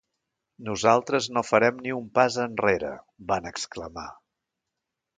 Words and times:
Nosaltres 0.69 1.27
no 1.35 1.43
farem 1.51 1.77
ni 1.85 1.95
un 1.99 2.09
pas 2.17 2.39
enrere, 2.47 2.93
van 3.35 3.55
exclamar. 3.55 4.11